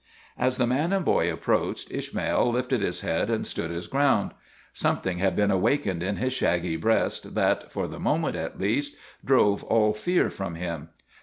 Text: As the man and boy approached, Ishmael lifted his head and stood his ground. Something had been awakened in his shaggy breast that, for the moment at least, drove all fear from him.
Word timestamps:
As 0.39 0.57
the 0.57 0.65
man 0.65 0.93
and 0.93 1.05
boy 1.05 1.31
approached, 1.31 1.91
Ishmael 1.91 2.51
lifted 2.51 2.81
his 2.81 3.01
head 3.01 3.29
and 3.29 3.45
stood 3.45 3.69
his 3.69 3.85
ground. 3.85 4.31
Something 4.73 5.19
had 5.19 5.35
been 5.35 5.51
awakened 5.51 6.01
in 6.01 6.15
his 6.15 6.33
shaggy 6.33 6.75
breast 6.75 7.35
that, 7.35 7.71
for 7.71 7.87
the 7.87 7.99
moment 7.99 8.35
at 8.35 8.59
least, 8.59 8.95
drove 9.23 9.63
all 9.63 9.93
fear 9.93 10.31
from 10.31 10.55
him. 10.55 10.89